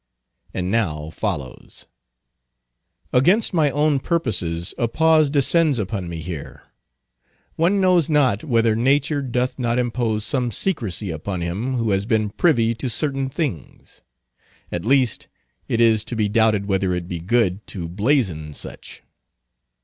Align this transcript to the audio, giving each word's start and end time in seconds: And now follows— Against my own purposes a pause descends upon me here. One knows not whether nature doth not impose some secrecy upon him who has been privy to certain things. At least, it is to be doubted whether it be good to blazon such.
And 0.51 0.71
now 0.71 1.11
follows— 1.11 1.85
Against 3.13 3.53
my 3.53 3.69
own 3.69 3.99
purposes 3.99 4.73
a 4.79 4.87
pause 4.87 5.29
descends 5.29 5.77
upon 5.77 6.09
me 6.09 6.21
here. 6.21 6.63
One 7.55 7.79
knows 7.79 8.09
not 8.09 8.43
whether 8.43 8.75
nature 8.75 9.21
doth 9.21 9.59
not 9.59 9.77
impose 9.77 10.25
some 10.25 10.49
secrecy 10.49 11.11
upon 11.11 11.41
him 11.41 11.75
who 11.75 11.91
has 11.91 12.07
been 12.07 12.31
privy 12.31 12.73
to 12.73 12.89
certain 12.89 13.29
things. 13.29 14.01
At 14.71 14.85
least, 14.85 15.27
it 15.67 15.79
is 15.79 16.03
to 16.05 16.15
be 16.15 16.27
doubted 16.27 16.65
whether 16.65 16.95
it 16.95 17.07
be 17.07 17.19
good 17.19 17.67
to 17.67 17.87
blazon 17.87 18.53
such. 18.53 19.03